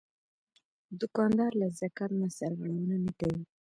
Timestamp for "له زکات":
1.61-2.11